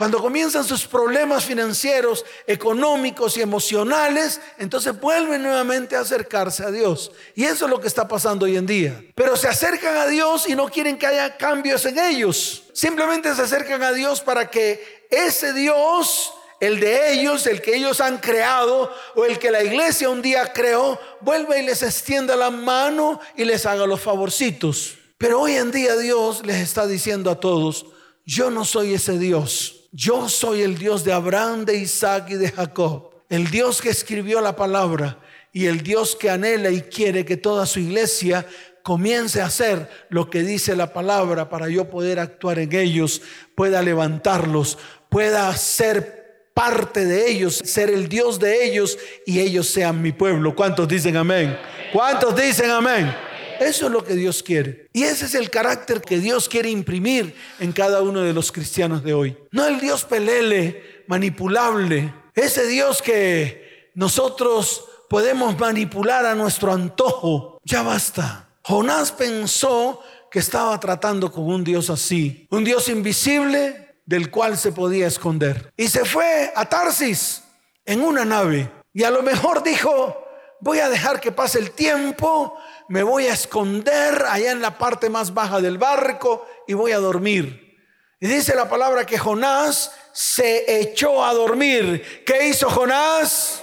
[0.00, 7.12] Cuando comienzan sus problemas financieros, económicos y emocionales, entonces vuelven nuevamente a acercarse a Dios.
[7.34, 9.04] Y eso es lo que está pasando hoy en día.
[9.14, 12.62] Pero se acercan a Dios y no quieren que haya cambios en ellos.
[12.72, 18.00] Simplemente se acercan a Dios para que ese Dios, el de ellos, el que ellos
[18.00, 22.48] han creado o el que la iglesia un día creó, vuelva y les extienda la
[22.48, 24.94] mano y les haga los favorcitos.
[25.18, 27.84] Pero hoy en día Dios les está diciendo a todos,
[28.24, 32.50] yo no soy ese Dios, yo soy el Dios de Abraham, de Isaac y de
[32.50, 35.18] Jacob, el Dios que escribió la palabra
[35.52, 38.46] y el Dios que anhela y quiere que toda su iglesia
[38.82, 43.20] comience a hacer lo que dice la palabra para yo poder actuar en ellos,
[43.54, 50.00] pueda levantarlos, pueda ser parte de ellos, ser el Dios de ellos y ellos sean
[50.00, 50.54] mi pueblo.
[50.54, 51.56] ¿Cuántos dicen amén?
[51.92, 53.12] ¿Cuántos dicen amén?
[53.60, 54.88] Eso es lo que Dios quiere.
[54.94, 59.04] Y ese es el carácter que Dios quiere imprimir en cada uno de los cristianos
[59.04, 59.36] de hoy.
[59.52, 62.12] No el Dios pelele, manipulable.
[62.34, 67.60] Ese Dios que nosotros podemos manipular a nuestro antojo.
[67.62, 68.48] Ya basta.
[68.62, 72.46] Jonás pensó que estaba tratando con un Dios así.
[72.50, 75.70] Un Dios invisible, del cual se podía esconder.
[75.76, 77.42] Y se fue a Tarsis
[77.84, 78.72] en una nave.
[78.94, 80.16] Y a lo mejor dijo,
[80.60, 82.56] voy a dejar que pase el tiempo,
[82.90, 86.98] me voy a esconder allá en la parte más baja del barco y voy a
[86.98, 87.78] dormir.
[88.18, 92.24] Y dice la palabra que Jonás se echó a dormir.
[92.26, 93.62] ¿Qué hizo Jonás?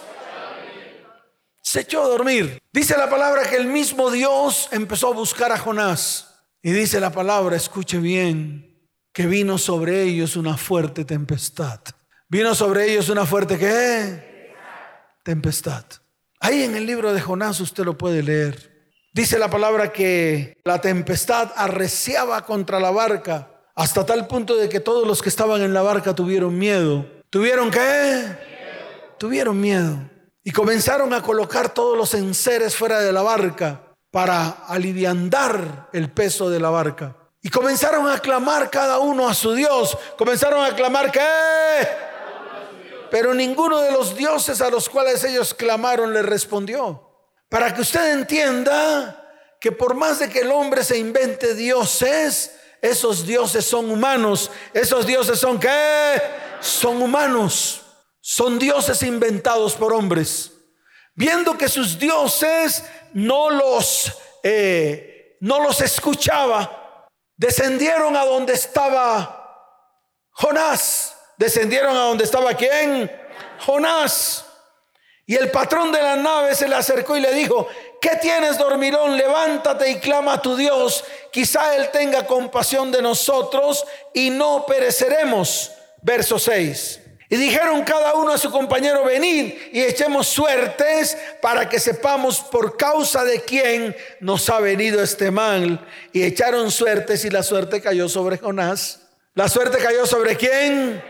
[1.62, 2.58] Se echó a dormir.
[2.72, 6.46] Dice la palabra que el mismo Dios empezó a buscar a Jonás.
[6.62, 11.82] Y dice la palabra, escuche bien, que vino sobre ellos una fuerte tempestad.
[12.30, 14.54] Vino sobre ellos una fuerte qué?
[15.26, 15.84] Tempestad.
[16.40, 18.67] Ahí en el libro de Jonás usted lo puede leer.
[19.18, 24.80] Dice la palabra que la tempestad arreciaba contra la barca hasta tal punto de que
[24.80, 27.04] todos los que estaban en la barca tuvieron miedo.
[27.32, 28.38] ¿Tuvieron qué?
[29.18, 29.98] Tuvieron miedo.
[30.44, 36.52] Y comenzaron a colocar todos los enseres fuera de la barca para aliviandar el peso
[36.52, 37.16] de la barca.
[37.42, 39.98] Y comenzaron a clamar cada uno a su Dios.
[40.16, 41.22] Comenzaron a clamar que...
[43.10, 47.07] Pero ninguno de los dioses a los cuales ellos clamaron le respondió.
[47.50, 49.24] Para que usted entienda
[49.60, 54.52] que por más de que el hombre se invente dioses, esos dioses son humanos.
[54.74, 56.22] Esos dioses son qué?
[56.60, 57.82] Son humanos.
[58.22, 60.52] Son dioses inventados por hombres.
[61.16, 62.84] Viendo que sus dioses
[63.14, 69.34] no los, eh, no los escuchaba, descendieron a donde estaba
[70.32, 71.16] Jonás.
[71.38, 73.12] Descendieron a donde estaba quién?
[73.66, 74.47] Jonás.
[75.30, 77.68] Y el patrón de la nave se le acercó y le dijo,
[78.00, 79.18] ¿qué tienes, dormirón?
[79.18, 81.04] Levántate y clama a tu Dios.
[81.34, 85.74] Quizá Él tenga compasión de nosotros y no pereceremos.
[86.02, 87.02] Verso 6.
[87.30, 92.78] Y dijeron cada uno a su compañero, venid y echemos suertes para que sepamos por
[92.78, 95.86] causa de quién nos ha venido este mal.
[96.14, 99.02] Y echaron suertes y la suerte cayó sobre Jonás.
[99.34, 101.04] ¿La suerte cayó sobre quién?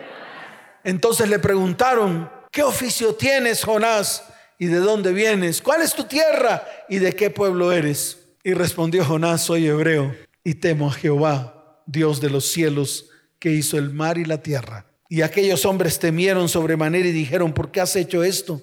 [0.84, 4.24] Entonces le preguntaron, ¿qué oficio tienes, Jonás?
[4.60, 5.62] ¿Y de dónde vienes?
[5.62, 6.68] ¿Cuál es tu tierra?
[6.90, 8.18] ¿Y de qué pueblo eres?
[8.44, 13.78] Y respondió Jonás, soy hebreo y temo a Jehová, Dios de los cielos, que hizo
[13.78, 14.86] el mar y la tierra.
[15.10, 18.62] Y aquellos hombres temieron sobremanera y dijeron, ¿por qué has hecho esto?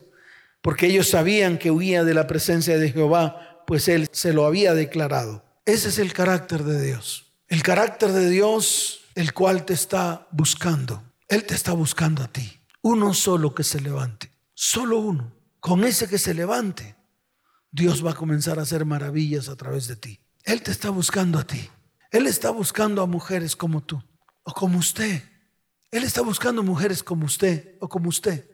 [0.62, 4.74] Porque ellos sabían que huía de la presencia de Jehová, pues él se lo había
[4.74, 5.44] declarado.
[5.64, 7.32] Ese es el carácter de Dios.
[7.48, 11.02] El carácter de Dios, el cual te está buscando.
[11.28, 12.60] Él te está buscando a ti.
[12.84, 14.30] Uno solo que se levante.
[14.52, 15.32] Solo uno.
[15.58, 16.94] Con ese que se levante,
[17.70, 20.20] Dios va a comenzar a hacer maravillas a través de ti.
[20.42, 21.70] Él te está buscando a ti.
[22.10, 24.02] Él está buscando a mujeres como tú
[24.42, 25.22] o como usted.
[25.90, 28.50] Él está buscando mujeres como usted o como usted.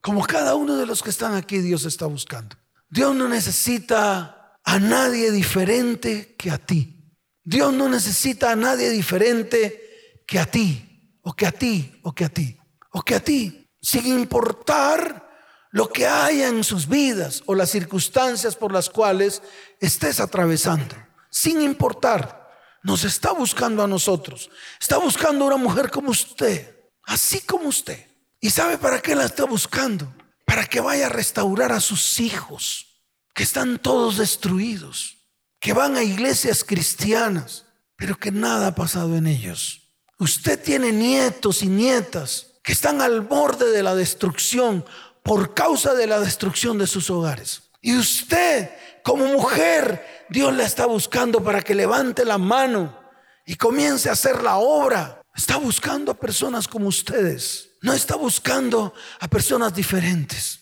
[0.00, 2.56] Como cada uno de los que están aquí, Dios está buscando.
[2.90, 7.14] Dios no necesita a nadie diferente que a ti.
[7.44, 12.24] Dios no necesita a nadie diferente que a ti, o que a ti, o que
[12.24, 12.58] a ti,
[12.90, 15.26] o que a ti, sin importar
[15.70, 19.40] lo que haya en sus vidas o las circunstancias por las cuales
[19.80, 20.94] estés atravesando,
[21.30, 22.52] sin importar.
[22.82, 24.50] Nos está buscando a nosotros.
[24.78, 28.06] Está buscando una mujer como usted, así como usted.
[28.40, 30.14] ¿Y sabe para qué la está buscando?
[30.44, 35.16] Para que vaya a restaurar a sus hijos, que están todos destruidos,
[35.60, 37.64] que van a iglesias cristianas,
[37.96, 39.94] pero que nada ha pasado en ellos.
[40.18, 44.84] Usted tiene nietos y nietas que están al borde de la destrucción
[45.22, 47.62] por causa de la destrucción de sus hogares.
[47.80, 48.70] Y usted,
[49.02, 52.94] como mujer, Dios la está buscando para que levante la mano
[53.46, 55.22] y comience a hacer la obra.
[55.34, 57.70] Está buscando a personas como ustedes.
[57.80, 60.60] No está buscando a personas diferentes.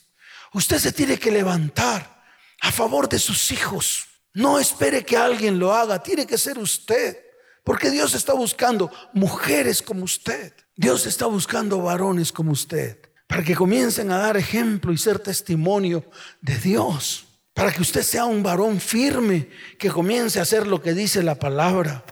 [0.52, 2.22] Usted se tiene que levantar
[2.60, 4.06] a favor de sus hijos.
[4.32, 7.18] No espere que alguien lo haga, tiene que ser usted.
[7.66, 10.54] Porque Dios está buscando mujeres como usted.
[10.74, 16.04] Dios está buscando varones como usted para que comiencen a dar ejemplo y ser testimonio
[16.40, 20.94] de Dios, para que usted sea un varón firme que comience a hacer lo que
[20.94, 22.04] dice la palabra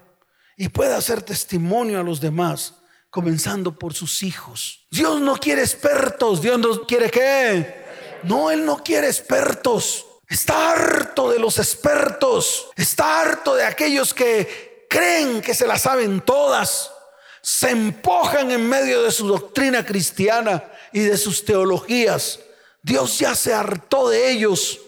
[0.56, 2.74] y pueda hacer testimonio a los demás,
[3.10, 4.86] comenzando por sus hijos.
[4.90, 7.84] Dios no quiere expertos, Dios no quiere qué.
[8.24, 10.06] No, Él no quiere expertos.
[10.28, 12.70] Está harto de los expertos.
[12.74, 16.92] Está harto de aquellos que creen que se la saben todas.
[17.42, 22.38] Se empojan en medio de su doctrina cristiana y de sus teologías.
[22.80, 24.78] Dios ya se hartó de ellos.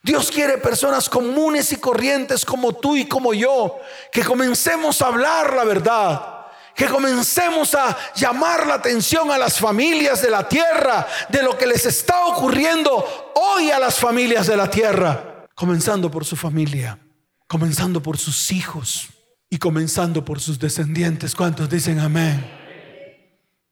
[0.00, 3.80] Dios quiere personas comunes y corrientes como tú y como yo,
[4.12, 10.22] que comencemos a hablar la verdad, que comencemos a llamar la atención a las familias
[10.22, 14.68] de la tierra, de lo que les está ocurriendo hoy a las familias de la
[14.68, 16.98] tierra, comenzando por su familia,
[17.46, 19.08] comenzando por sus hijos
[19.52, 21.34] y comenzando por sus descendientes.
[21.34, 22.42] ¿Cuántos dicen amén?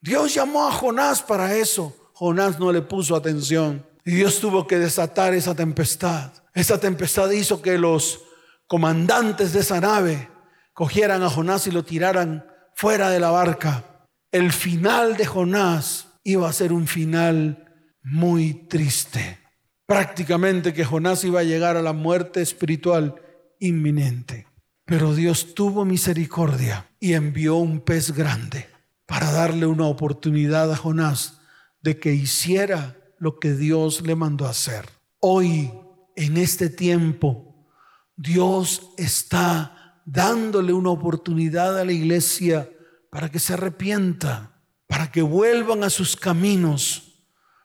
[0.02, 1.96] Dios llamó a Jonás para eso.
[2.12, 3.86] Jonás no le puso atención.
[4.04, 6.32] Y Dios tuvo que desatar esa tempestad.
[6.52, 8.20] Esa tempestad hizo que los
[8.66, 10.28] comandantes de esa nave
[10.74, 14.06] cogieran a Jonás y lo tiraran fuera de la barca.
[14.30, 19.38] El final de Jonás iba a ser un final muy triste.
[19.86, 23.14] Prácticamente que Jonás iba a llegar a la muerte espiritual
[23.58, 24.49] inminente.
[24.90, 28.68] Pero Dios tuvo misericordia y envió un pez grande
[29.06, 31.38] para darle una oportunidad a Jonás
[31.80, 34.86] de que hiciera lo que Dios le mandó hacer.
[35.20, 35.72] Hoy,
[36.16, 37.68] en este tiempo,
[38.16, 42.68] Dios está dándole una oportunidad a la iglesia
[43.10, 47.22] para que se arrepienta, para que vuelvan a sus caminos,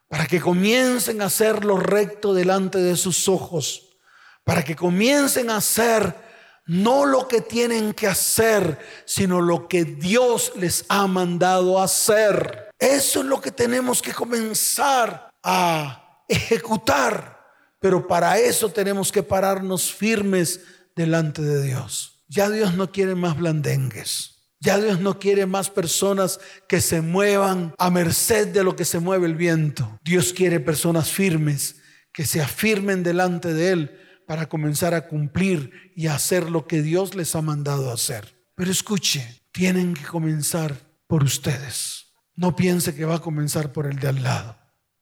[0.09, 3.97] para que comiencen a hacer lo recto delante de sus ojos,
[4.43, 6.24] para que comiencen a hacer
[6.65, 12.69] no lo que tienen que hacer, sino lo que Dios les ha mandado hacer.
[12.79, 17.35] Eso es lo que tenemos que comenzar a ejecutar.
[17.79, 20.61] Pero para eso tenemos que pararnos firmes
[20.95, 22.23] delante de Dios.
[22.27, 24.31] Ya Dios no quiere más blandengues.
[24.59, 28.99] Ya Dios no quiere más personas que se muevan a merced de lo que se
[28.99, 29.99] mueve el viento.
[30.03, 31.75] Dios quiere personas firmes
[32.11, 36.81] que se afirmen delante de Él para comenzar a cumplir y a hacer lo que
[36.81, 38.35] Dios les ha mandado hacer.
[38.55, 40.75] Pero escuche, tienen que comenzar
[41.07, 42.13] por ustedes.
[42.35, 44.57] No piense que va a comenzar por el de al lado.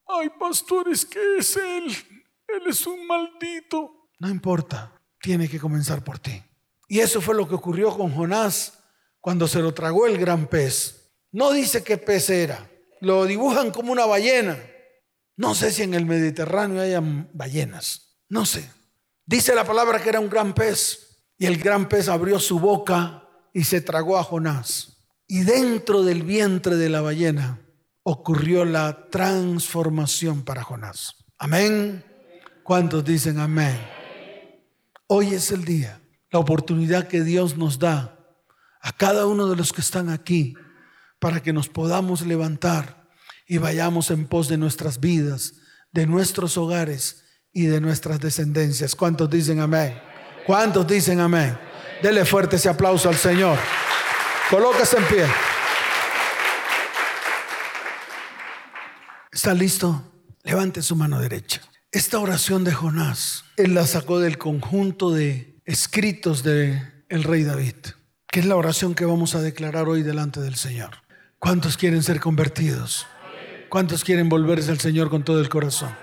[0.08, 1.86] Ay, pastores, ¿qué es él?
[2.48, 4.10] Él es un maldito.
[4.20, 6.44] No importa, tiene que comenzar por ti.
[6.88, 8.80] Y eso fue lo que ocurrió con Jonás
[9.20, 11.12] cuando se lo tragó el gran pez.
[11.32, 14.60] No dice qué pez era, lo dibujan como una ballena.
[15.36, 18.70] No sé si en el Mediterráneo hayan ballenas, no sé.
[19.26, 23.30] Dice la palabra que era un gran pez y el gran pez abrió su boca
[23.54, 24.98] y se tragó a Jonás.
[25.28, 27.62] Y dentro del vientre de la ballena
[28.04, 31.16] ocurrió la transformación para Jonás.
[31.38, 32.04] Amén.
[32.64, 33.80] ¿Cuántos dicen amén?
[35.08, 38.20] Hoy es el día, la oportunidad que Dios nos da
[38.82, 40.56] a cada uno de los que están aquí
[41.20, 43.10] para que nos podamos levantar
[43.48, 45.54] y vayamos en pos de nuestras vidas,
[45.94, 47.23] de nuestros hogares
[47.54, 48.96] y de nuestras descendencias.
[48.96, 49.94] ¿Cuántos dicen amén?
[50.46, 51.58] ¿Cuántos dicen amén?
[52.02, 53.58] Dele fuerte ese aplauso al Señor.
[54.50, 55.26] Colócase en pie.
[59.32, 60.12] ¿Está listo?
[60.44, 61.62] Levante su mano derecha.
[61.92, 67.76] Esta oración de Jonás, él la sacó del conjunto de escritos de el rey David,
[68.28, 71.04] que es la oración que vamos a declarar hoy delante del Señor.
[71.40, 73.06] ¿Cuántos quieren ser convertidos?
[73.70, 76.03] ¿Cuántos quieren volverse al Señor con todo el corazón?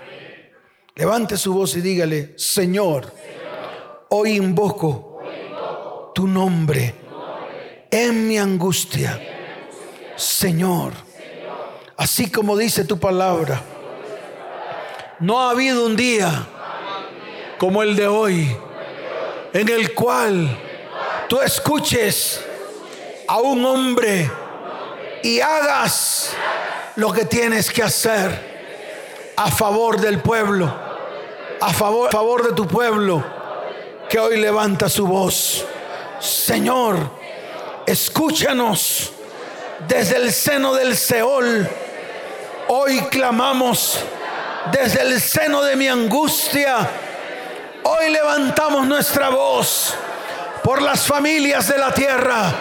[0.95, 3.11] Levante su voz y dígale, Señor,
[4.09, 5.21] hoy invoco
[6.13, 6.93] tu nombre
[7.89, 9.19] en mi angustia.
[10.17, 10.91] Señor,
[11.95, 13.61] así como dice tu palabra,
[15.19, 16.45] no ha habido un día
[17.57, 18.53] como el de hoy
[19.53, 20.57] en el cual
[21.29, 22.43] tú escuches
[23.29, 24.29] a un hombre
[25.23, 26.33] y hagas
[26.97, 28.50] lo que tienes que hacer
[29.35, 30.71] a favor del pueblo,
[31.59, 33.23] a favor, a favor de tu pueblo
[34.09, 35.65] que hoy levanta su voz.
[36.19, 36.97] Señor,
[37.85, 39.11] escúchanos
[39.87, 41.67] desde el seno del Seol.
[42.67, 43.99] Hoy clamamos
[44.71, 46.89] desde el seno de mi angustia.
[47.83, 49.95] Hoy levantamos nuestra voz
[50.63, 52.53] por las familias de la tierra,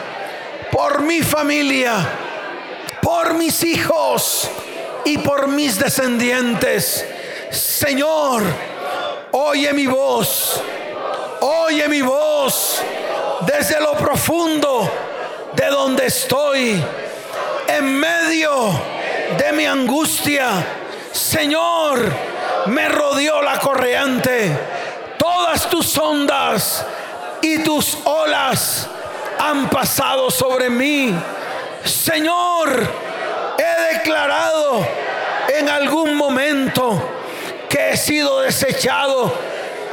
[0.73, 1.97] por mi familia,
[3.03, 4.49] por mis hijos
[5.05, 7.05] y por mis descendientes.
[7.51, 8.43] Señor,
[9.33, 10.63] oye mi voz
[11.41, 12.83] Oye mi voz
[13.47, 14.91] desde lo profundo
[15.55, 16.79] de donde estoy,
[17.67, 18.71] en medio
[19.39, 20.51] de mi angustia.
[21.11, 22.13] Señor,
[22.67, 24.55] me rodeó la corriente.
[25.19, 26.85] Todas tus ondas
[27.41, 28.87] y tus olas
[29.39, 31.15] han pasado sobre mí.
[31.85, 32.87] Señor,
[33.61, 34.87] he declarado
[35.59, 37.03] en algún momento
[37.69, 39.33] que he sido desechado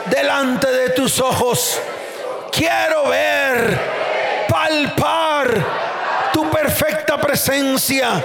[0.05, 1.80] delante de tus ojos.
[2.51, 3.78] Quiero ver,
[4.49, 5.65] palpar
[6.34, 8.24] tu perfecta presencia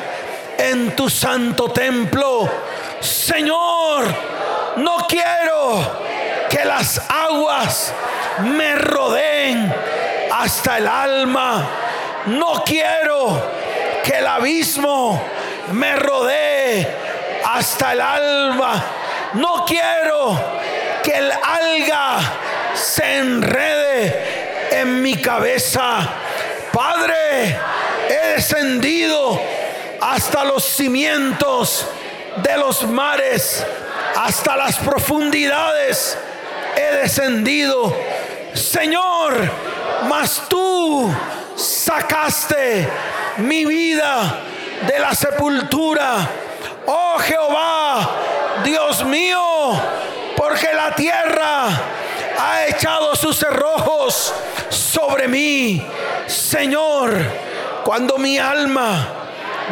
[0.59, 2.49] en tu santo templo.
[3.01, 4.05] Señor,
[4.77, 6.03] no quiero
[6.49, 7.93] que las aguas
[8.45, 9.75] me rodeen
[10.33, 11.69] hasta el alma.
[12.27, 13.43] No quiero
[14.03, 15.23] que el abismo
[15.73, 16.87] me rodee
[17.45, 18.85] hasta el alma.
[19.35, 20.39] No quiero
[21.03, 22.19] que el alga
[22.75, 26.09] se enrede en mi cabeza.
[26.73, 27.59] Padre,
[28.09, 29.41] he descendido
[30.01, 31.87] hasta los cimientos
[32.37, 33.65] de los mares,
[34.17, 36.19] hasta las profundidades.
[36.77, 37.95] He descendido.
[38.55, 39.51] Señor,
[40.09, 41.15] mas tú
[41.57, 42.89] sacaste
[43.39, 44.41] mi vida
[44.87, 46.29] de la sepultura.
[46.87, 48.11] Oh Jehová,
[48.65, 49.41] Dios mío,
[50.37, 51.69] porque la tierra
[52.39, 54.35] ha echado sus cerrojos
[54.69, 55.85] sobre mí.
[56.27, 57.15] Señor,
[57.85, 59.09] cuando mi alma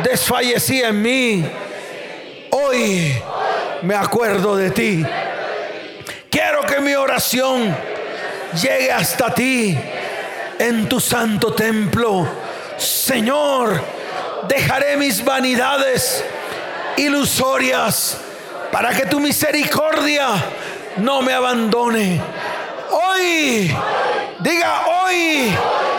[0.03, 1.51] desfallecía en mí,
[2.51, 3.15] hoy
[3.83, 5.05] me acuerdo de ti.
[6.31, 7.77] Quiero que mi oración
[8.61, 9.77] llegue hasta ti
[10.59, 12.50] en tu santo templo.
[12.81, 13.79] Señor,
[14.49, 16.25] dejaré mis vanidades
[16.97, 18.17] ilusorias
[18.73, 20.29] para que tu misericordia
[20.97, 22.19] no me abandone.
[22.91, 23.77] Hoy,
[24.39, 25.55] diga hoy,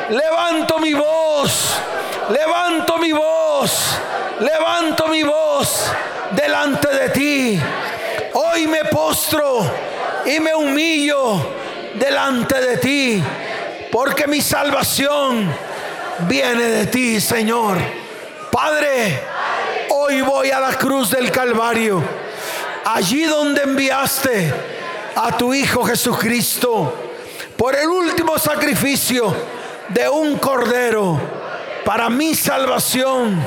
[0.09, 1.75] levanto mi voz,
[2.29, 3.99] levanto mi voz,
[4.39, 5.91] levanto mi voz
[6.31, 7.61] delante de ti.
[8.33, 9.69] Hoy me postro
[10.25, 11.45] y me humillo
[11.93, 13.23] delante de ti,
[13.91, 15.70] porque mi salvación
[16.27, 17.77] viene de ti, Señor.
[18.51, 19.19] Padre,
[19.89, 22.03] hoy voy a la cruz del Calvario
[22.85, 24.53] allí donde enviaste
[25.15, 26.93] a tu Hijo Jesucristo
[27.55, 29.33] por el último sacrificio
[29.89, 31.19] de un cordero
[31.85, 33.43] para mi salvación,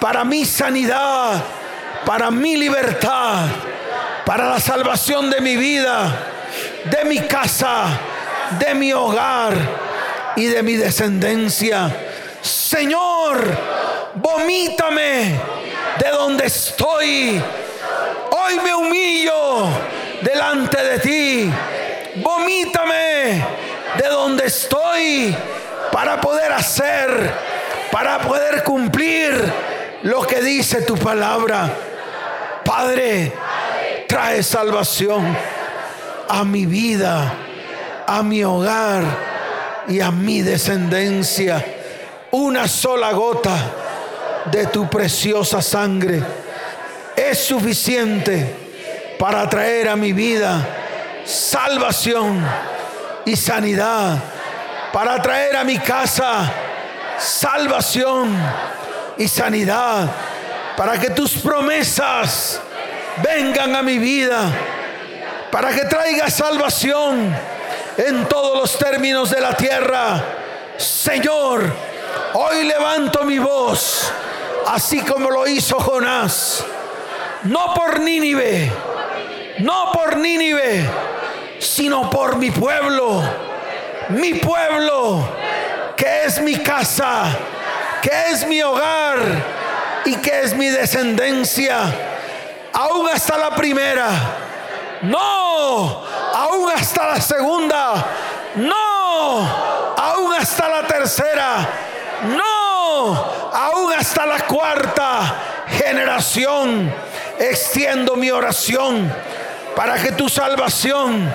[0.00, 1.42] para mi sanidad,
[2.06, 3.46] para mi libertad,
[4.24, 6.26] para la salvación de mi vida,
[6.84, 7.86] de mi casa,
[8.58, 9.54] de mi hogar
[10.36, 12.09] y de mi descendencia.
[12.42, 13.44] Señor,
[14.14, 15.40] vomítame
[15.98, 17.42] de donde estoy
[18.32, 19.68] Hoy me humillo
[20.22, 21.52] delante de ti.
[22.16, 23.44] Vomítame
[23.96, 25.36] de donde estoy
[25.92, 27.32] para poder hacer,
[27.90, 29.32] para poder cumplir
[30.02, 31.70] lo que dice tu palabra.
[32.64, 33.32] Padre,
[34.08, 35.36] trae salvación
[36.28, 37.32] a mi vida,
[38.06, 39.02] a mi hogar
[39.88, 41.64] y a mi descendencia.
[42.32, 43.56] Una sola gota
[44.50, 46.22] de tu preciosa sangre
[47.16, 48.54] es suficiente
[49.18, 50.66] para traer a mi vida
[51.24, 52.44] salvación
[53.24, 54.18] y sanidad,
[54.92, 56.50] para traer a mi casa
[57.18, 58.36] salvación
[59.18, 60.08] y sanidad,
[60.76, 62.60] para que tus promesas
[63.22, 64.50] vengan a mi vida,
[65.50, 67.36] para que traiga salvación
[67.98, 70.24] en todos los términos de la tierra.
[70.78, 71.89] Señor,
[72.34, 74.12] hoy levanto mi voz,
[74.66, 76.64] así como lo hizo Jonás,
[77.44, 78.70] no por Nínive,
[79.58, 80.88] no por Nínive,
[81.58, 83.22] sino por mi pueblo,
[84.10, 85.28] mi pueblo,
[85.96, 87.24] que es mi casa,
[88.02, 89.18] que es mi hogar
[90.04, 91.92] y que es mi descendencia,
[92.72, 94.08] aún hasta la primera,
[95.02, 96.04] no,
[96.34, 98.06] aún hasta la segunda,
[98.56, 101.68] no, aún hasta la tercera,
[102.22, 106.92] no, aún hasta la cuarta generación.
[107.38, 109.10] Extiendo mi oración
[109.74, 111.32] para que tu salvación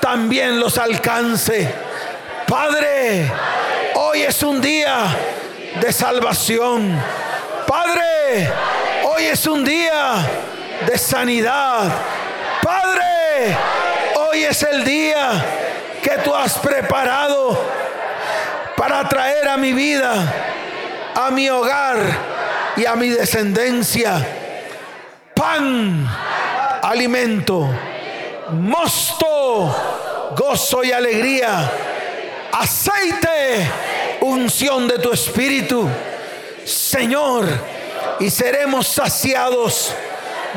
[0.00, 1.72] también los alcance.
[2.46, 3.32] Padre,
[3.94, 5.06] hoy es un día
[5.80, 6.96] de salvación.
[7.66, 8.52] Padre,
[9.04, 10.24] hoy es un día
[10.86, 11.90] de sanidad.
[12.62, 13.56] Padre,
[14.14, 15.44] hoy es el día
[16.02, 17.58] que tú has preparado
[18.76, 21.98] para traer a mi vida, a mi hogar
[22.76, 24.40] y a mi descendencia
[25.42, 26.08] pan,
[26.82, 27.68] alimento,
[28.52, 29.74] mosto,
[30.36, 31.70] gozo y alegría,
[32.52, 33.68] aceite,
[34.20, 35.88] unción de tu espíritu,
[36.64, 37.46] Señor,
[38.20, 39.92] y seremos saciados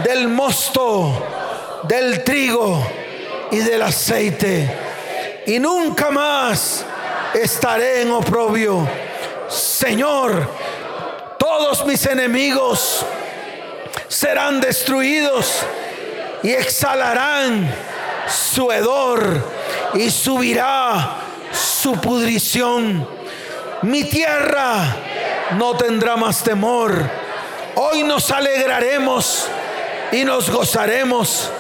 [0.03, 2.85] del mosto, del trigo
[3.49, 4.69] y del aceite.
[5.47, 6.85] Y nunca más
[7.41, 8.87] estaré en oprobio.
[9.49, 10.49] Señor,
[11.37, 13.05] todos mis enemigos
[14.07, 15.61] serán destruidos
[16.43, 17.73] y exhalarán
[18.27, 19.43] su hedor
[19.93, 21.17] y subirá
[21.51, 23.07] su pudrición.
[23.81, 24.95] Mi tierra
[25.57, 26.93] no tendrá más temor.
[27.75, 29.47] Hoy nos alegraremos
[30.11, 31.51] y nos gozaremos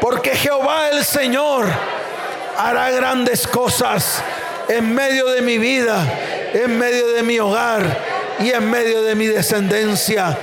[0.00, 1.66] porque Jehová el Señor
[2.56, 4.22] hará grandes cosas
[4.70, 6.00] en medio de mi vida,
[6.54, 7.82] en medio de mi hogar
[8.38, 10.38] y en medio de mi descendencia.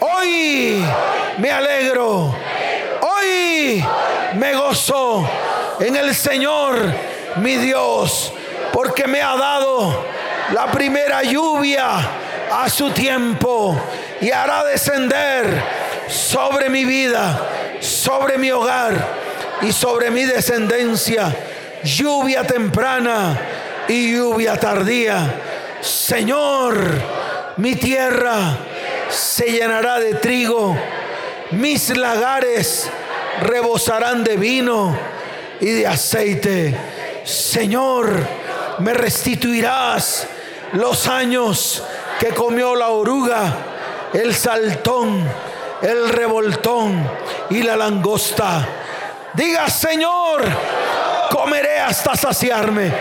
[0.00, 0.84] Hoy
[1.38, 2.34] me alegro.
[3.00, 3.82] Hoy
[4.34, 5.26] me gozo
[5.80, 6.76] en el Señor,
[7.36, 8.34] mi Dios,
[8.70, 10.04] porque me ha dado
[10.52, 11.86] la primera lluvia
[12.52, 13.80] a su tiempo
[14.20, 15.46] y hará descender
[16.06, 17.48] sobre mi vida,
[17.80, 18.92] sobre mi hogar
[19.62, 21.34] y sobre mi descendencia
[21.82, 23.38] lluvia temprana
[23.90, 25.34] y lluvia tardía.
[25.80, 26.78] Señor,
[27.56, 28.56] mi tierra
[29.08, 30.76] se llenará de trigo,
[31.52, 32.88] mis lagares
[33.42, 34.96] rebosarán de vino
[35.60, 36.76] y de aceite.
[37.24, 38.12] Señor,
[38.78, 40.26] me restituirás
[40.74, 41.82] los años
[42.20, 43.52] que comió la oruga,
[44.12, 45.24] el saltón,
[45.82, 47.10] el revoltón
[47.50, 48.68] y la langosta.
[49.34, 50.42] Diga, Señor,
[51.32, 52.92] comeré hasta saciarme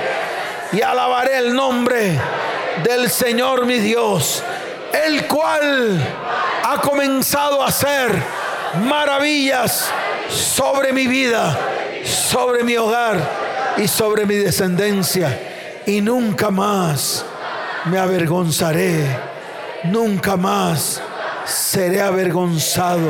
[0.72, 2.20] y alabaré el nombre
[2.84, 4.43] del Señor mi Dios
[4.93, 5.99] el cual
[6.63, 8.11] ha comenzado a hacer
[8.84, 9.89] maravillas
[10.30, 11.57] sobre mi vida,
[12.03, 15.84] sobre mi hogar y sobre mi descendencia.
[15.86, 17.26] Y nunca más
[17.86, 19.05] me avergonzaré,
[19.86, 21.01] nunca más
[21.45, 23.09] seré avergonzado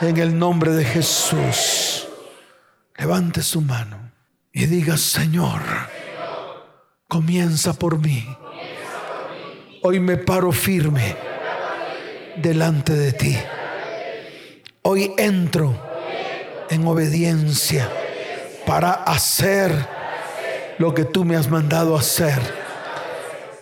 [0.00, 2.06] en el nombre de Jesús.
[2.96, 4.12] Levante su mano
[4.52, 5.60] y diga, Señor,
[7.08, 8.24] comienza por mí
[9.80, 11.16] Hoy me paro firme
[12.36, 13.38] delante de ti.
[14.82, 15.74] Hoy entro
[16.68, 17.88] en obediencia
[18.66, 19.72] para hacer
[20.78, 22.38] lo que tú me has mandado hacer.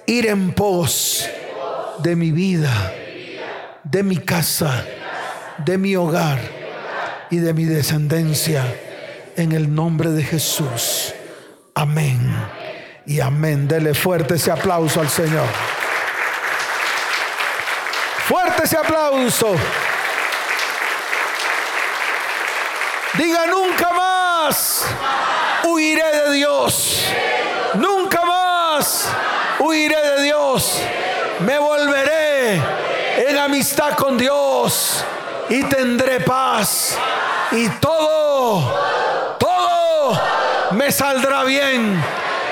[0.06, 1.28] Ir en pos
[2.02, 2.94] de mi vida,
[3.84, 4.86] de mi casa,
[5.58, 6.40] de mi hogar
[7.30, 8.64] y de mi descendencia.
[9.36, 11.12] En el nombre de Jesús.
[11.74, 12.18] Amén.
[13.06, 13.68] Y amén.
[13.68, 15.46] Dele fuerte ese aplauso al Señor.
[18.26, 19.54] Fuerte ese aplauso.
[23.14, 24.86] Diga nunca más
[25.64, 27.06] huiré de Dios.
[27.74, 29.08] Nunca más
[29.60, 30.82] huiré de Dios.
[31.40, 32.60] Me volveré
[33.28, 35.04] en amistad con Dios
[35.48, 36.98] y tendré paz.
[37.52, 40.20] Y todo, todo
[40.72, 42.25] me saldrá bien.